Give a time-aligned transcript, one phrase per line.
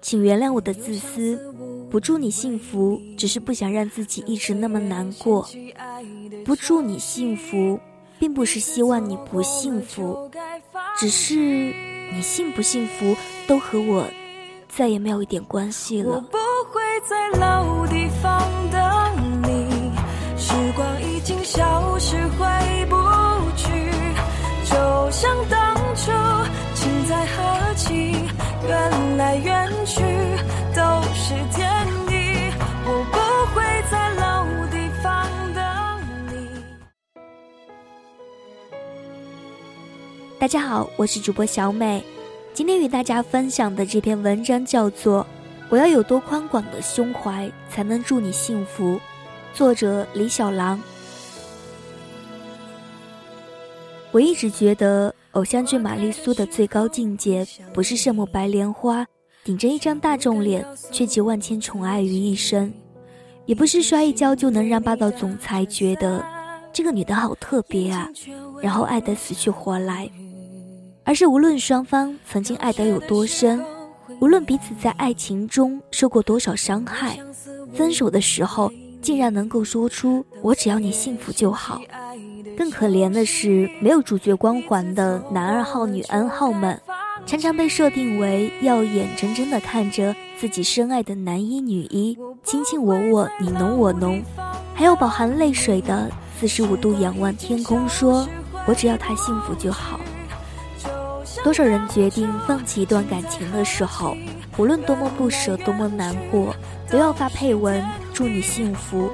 [0.00, 1.38] 请原谅我的自私，
[1.90, 5.48] 不祝你幸福，只是不想让自己一直那么难过。
[6.44, 7.80] 不祝你幸福，
[8.18, 10.30] 并不是希望你不幸福，
[10.98, 11.34] 只是
[12.12, 13.16] 你幸不幸福
[13.46, 14.06] 都和我
[14.68, 16.12] 再也没有一点关系了。
[16.14, 16.36] 我不
[16.70, 18.42] 会在老地方
[40.44, 42.04] 大家好，我是主播小美，
[42.52, 45.22] 今天与大家分享的这篇文章叫做
[45.70, 48.96] 《我要有多宽广的胸怀，才能祝你幸福》，
[49.54, 50.78] 作者李小狼。
[54.12, 59.06] 我一直觉得，偶像剧玛丽苏的最高境界，不是圣母白莲花
[59.44, 62.70] 顶着一张大众脸，却集万千宠爱于一身，
[63.46, 66.22] 也不是摔一跤就能让霸道总裁觉得
[66.70, 68.10] 这个女的好特别啊，
[68.60, 70.06] 然后爱得死去活来。
[71.04, 73.62] 而是无论双方曾经爱得有多深，
[74.20, 77.18] 无论彼此在爱情中受过多少伤害，
[77.74, 81.80] 分手的时候竟然能够说出“我只要你幸福就好”。
[82.56, 86.80] 更可怜的是，没有主角光环的男二号、女 N 号们，
[87.26, 94.22] 常常被设定为要眼睁睁地看着自己深爱的男一、女一卿卿我我、你侬我侬，
[94.72, 96.08] 还要饱含泪水的
[96.38, 98.26] 四十五度仰望天空，说
[98.66, 100.00] “我只要他幸福就好”。
[101.42, 104.16] 多少人决定放弃一段感情的时候，
[104.56, 106.54] 无论多么不舍、多么难过，
[106.88, 109.10] 都要发配文祝你幸福，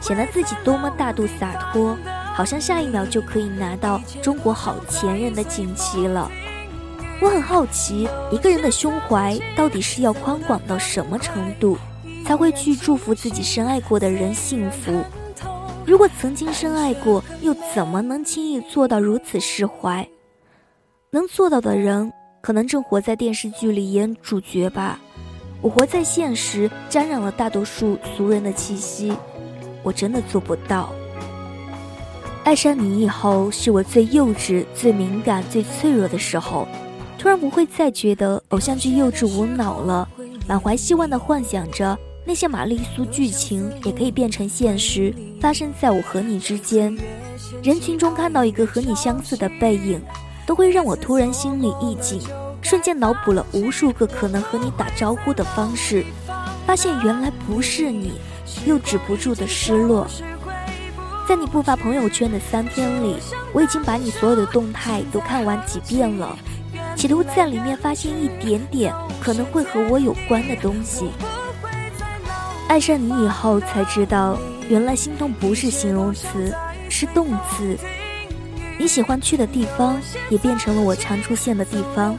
[0.00, 1.96] 显得自己多么大度洒脱，
[2.34, 6.30] 好像下一秒就可以拿到中国好前任的锦旗了。
[7.20, 11.78] 我很好奇，一个人的胸怀到底是要宽广到什么程度，
[12.26, 15.04] 才会去祝福自己深爱过的人幸福？
[15.86, 20.08] 如果曾经深爱过，又怎么能轻易做到如此释怀？
[21.12, 25.00] 能做到的人，可能正活在电视剧里演主角吧。
[25.60, 29.12] 我活在现实，沾染了大多数俗人的气息，
[29.82, 30.92] 我真的做不到。
[32.44, 36.66] 爱上你以后，是我最幼稚、最敏感、最脆弱的时候。
[37.18, 40.08] 突然不会再觉得偶像剧幼稚无脑了，
[40.46, 46.96] 满怀希望的幻想着那些玛丽苏剧情也可以变成现实，发生在我和你之间。
[47.64, 50.00] 人群中看到一个和你相似的背影。
[50.46, 52.20] 都会让我突然心里一紧，
[52.62, 56.04] 瞬间脑补了无数个可能和你打招呼的方式，
[56.66, 58.20] 发现原来不是你，
[58.66, 60.06] 又止不住的失落。
[61.28, 63.16] 在你不发朋友圈的三天里，
[63.52, 66.36] 我已经把你所有的动态都看完几遍了，
[66.96, 71.10] 企图在里面发现一点点可能会和我有关的东西。
[72.66, 74.36] 爱上你以后才知道，
[74.68, 76.54] 原来心动不是形容词，
[76.88, 77.78] 是动词。
[78.80, 82.16] 你喜欢去的地方，也变成了我常出现的地方；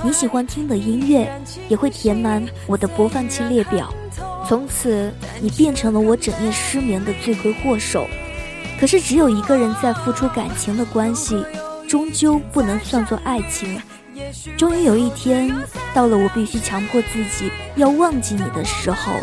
[0.00, 1.28] 你喜欢听的音乐，
[1.68, 3.92] 也会填满我的播放器列表。
[4.46, 8.06] 从此，你变成了我整夜失眠的罪魁祸首。
[8.78, 11.44] 可是，只有一个人在付出感情的关系，
[11.88, 13.82] 终究不能算作爱情。
[14.56, 15.52] 终于有一天，
[15.92, 19.14] 到了我必须强迫自己要忘记你的时候，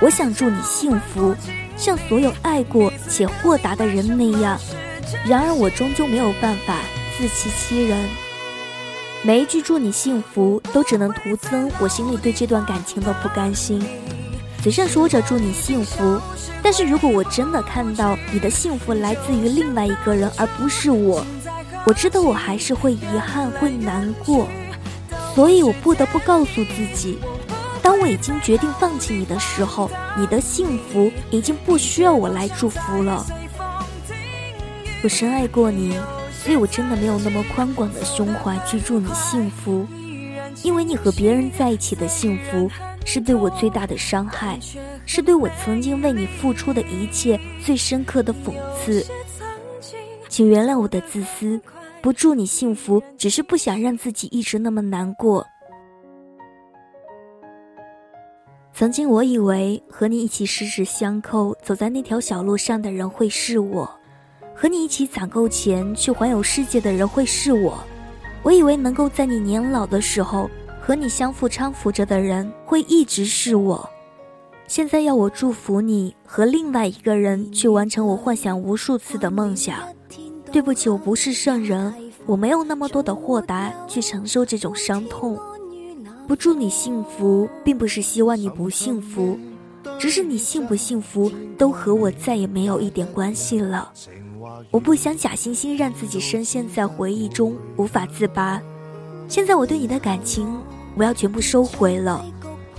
[0.00, 1.34] 我想祝你幸福，
[1.76, 4.56] 像所有爱过且豁达的人那样。
[5.26, 6.80] 然而我终究没有办法
[7.16, 8.08] 自欺欺人，
[9.22, 13.82] 每一句祝你幸福都只能徒增我心里对这段感情的不甘心。
[14.62, 16.20] 嘴上说着祝你幸福，
[16.62, 21.24] 但是如果我真的看到你的幸福来自于另外一个人而不是我，
[21.86, 24.46] 我知道我还是会遗憾会难过，
[25.34, 27.18] 所以我不得不告诉自己，
[27.82, 33.24] 当我已经决定放弃你的时候，你的幸福已经不需要我来祝福了。
[35.04, 36.00] 我深爱过你，
[36.32, 39.86] 所以我真的没有那么宽广的胸怀去祝你幸福，
[40.62, 42.70] 因为你和别人在一起的幸福
[43.04, 44.58] 是对我最大的伤害，
[45.04, 49.04] 是对我曾经为你付出的一切最深刻的讽刺。
[50.30, 51.60] 请原谅我的自私，
[52.00, 55.46] 不祝你幸福，只是不想让自己一直那么难过。
[58.72, 64.00] 曾经我以为和你一起十指相扣走在那条小路上的人会是我。
[64.54, 67.76] 和你一起攒够钱去环游世界的人会是我，
[68.42, 70.48] 我以为能够在你年老的时候
[70.80, 73.88] 和你相互搀扶着的人会一直是我，
[74.66, 79.76] 现在要我祝福你和另外一个人去完成我幻想无数次的梦想。
[80.52, 81.92] 对不起，我不是圣人，
[82.26, 85.36] 我没有那么多的豁达去承受这种伤痛。
[86.28, 89.36] 不祝你幸福，并不是希望你不幸福，
[89.98, 93.90] 只是你幸不幸福都和我再也没有一点关系了。
[94.70, 98.60] 我不想假惺惺让自己深陷在回忆中无法自拔。
[99.28, 100.46] 现在我对你的感情，
[100.96, 102.24] 我要全部收回了。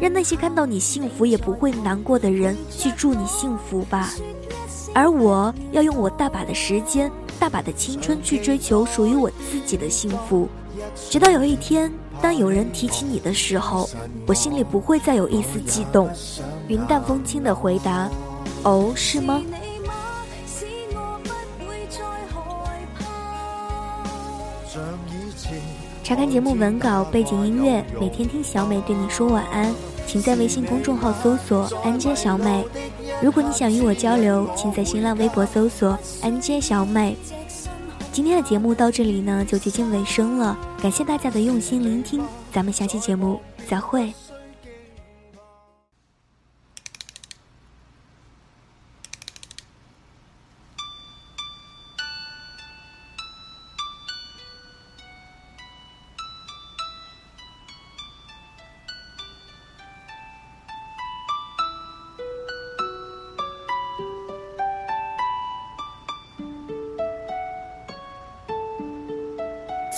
[0.00, 4.10] 让那些看到你幸福也不会难过的人去祝你幸福吧，
[4.92, 10.48] 而我要用我大把的时间、大把的青春去追求属于我自己的幸福，
[11.08, 11.90] 直到有一天，
[12.20, 13.88] 当有人提起你的时候，
[14.26, 16.10] 我心里不会再有一丝激动。
[16.66, 18.10] 云淡风轻的回答
[18.64, 19.40] ：“哦，是吗？”
[26.02, 29.72] 查看节目文稿、背景音乐，每天听小美对你说晚安，
[30.06, 32.64] 请在微信公众号搜索“安间小美”。
[33.22, 37.16] 如果你想与我交流，请在新浪微博搜索“安间小美”。
[38.12, 42.22] 今天的节目到这里呢，就接近尾声了，感谢大家的用心聆听，
[42.52, 44.12] 咱们下期节目再会。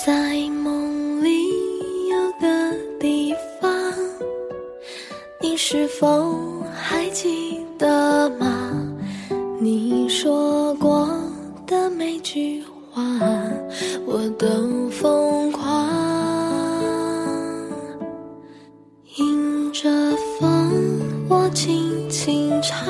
[0.06, 1.48] 在梦里
[2.08, 3.68] 有个地方，
[5.40, 8.72] 你是否还记得吗？
[9.58, 11.10] 你说过
[11.66, 12.62] 的每句
[12.92, 13.02] 话，
[14.06, 15.90] 我都疯狂。
[19.16, 19.90] 迎着
[20.38, 22.86] 风，我轻轻唱，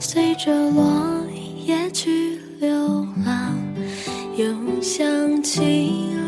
[0.00, 0.82] 随着落
[1.64, 2.21] 叶去
[5.42, 6.21] 起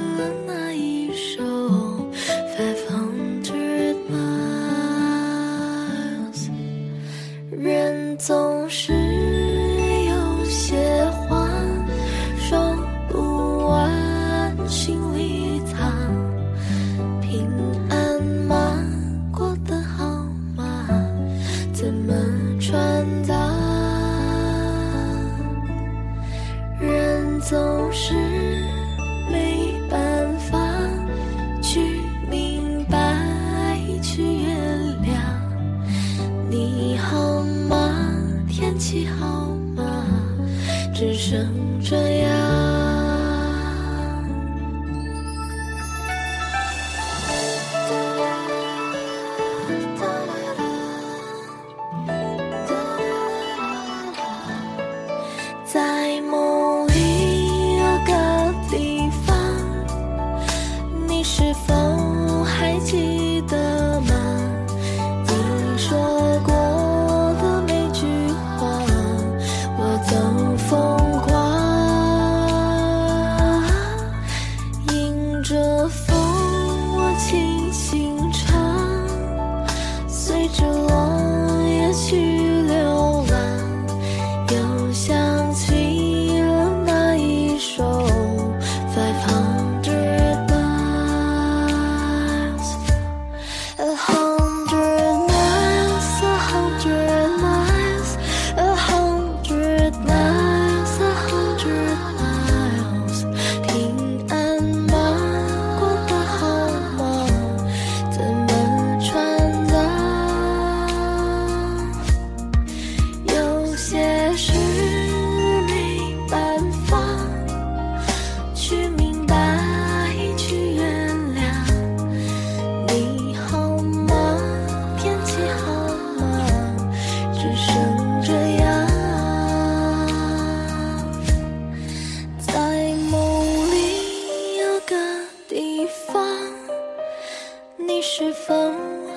[138.07, 138.55] 是否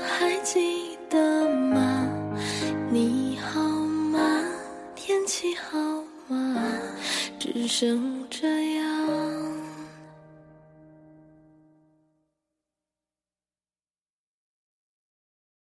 [0.07, 2.09] 还记得吗？
[2.89, 4.41] 你好吗？
[4.95, 5.77] 天气好
[6.33, 6.63] 吗？
[7.37, 8.76] 只剩这样。